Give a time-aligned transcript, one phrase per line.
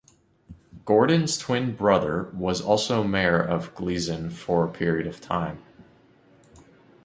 [0.83, 5.61] Gordon's twin brother was also Mayor of Gleason for a period of time.